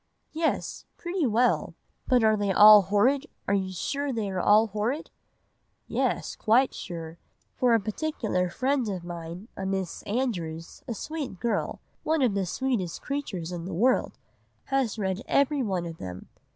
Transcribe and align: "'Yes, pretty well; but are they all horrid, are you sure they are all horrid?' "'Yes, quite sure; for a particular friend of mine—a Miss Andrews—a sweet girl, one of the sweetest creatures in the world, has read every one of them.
"'Yes, 0.31 0.87
pretty 0.97 1.27
well; 1.27 1.75
but 2.07 2.23
are 2.23 2.35
they 2.35 2.51
all 2.51 2.81
horrid, 2.81 3.27
are 3.47 3.53
you 3.53 3.71
sure 3.71 4.11
they 4.11 4.31
are 4.31 4.39
all 4.39 4.65
horrid?' 4.65 5.11
"'Yes, 5.87 6.35
quite 6.35 6.73
sure; 6.73 7.19
for 7.55 7.75
a 7.75 7.79
particular 7.79 8.49
friend 8.49 8.89
of 8.89 9.03
mine—a 9.03 9.63
Miss 9.67 10.01
Andrews—a 10.07 10.95
sweet 10.95 11.39
girl, 11.39 11.81
one 12.01 12.23
of 12.23 12.33
the 12.33 12.47
sweetest 12.47 13.03
creatures 13.03 13.51
in 13.51 13.65
the 13.65 13.75
world, 13.75 14.17
has 14.63 14.97
read 14.97 15.21
every 15.27 15.61
one 15.61 15.85
of 15.85 15.99
them. 15.99 16.29